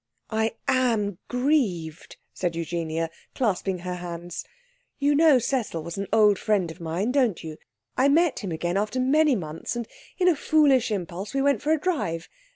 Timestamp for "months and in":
9.35-10.27